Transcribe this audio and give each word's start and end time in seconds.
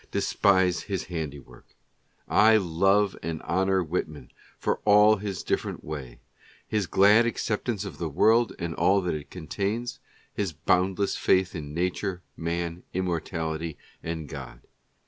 despise 0.09 0.81
his 0.81 1.03
handiwork. 1.03 1.75
I 2.27 2.57
love 2.57 3.15
and 3.21 3.39
honor 3.43 3.83
Whitman 3.83 4.31
for 4.57 4.79
his 5.19 5.43
different 5.43 5.83
wa— 5.83 6.15
his 6.67 6.87
glad 6.87 7.27
acceptance 7.27 7.85
of 7.85 7.99
the 7.99 8.09
world 8.09 8.51
and 8.57 8.73
all 8.73 9.01
that 9.01 9.13
it 9.13 9.29
contains— 9.29 9.99
his 10.33 10.53
boundless 10.53 11.15
faith 11.17 11.53
in 11.53 11.77
N: 11.77 12.21
Man. 12.35 12.81
Immortality 12.95 13.77
and 14.01 14.27
God. 14.27 14.61